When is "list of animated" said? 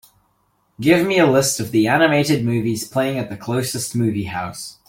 1.27-2.43